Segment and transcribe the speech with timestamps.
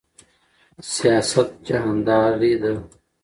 [0.91, 2.73] سیاست جهانداری ده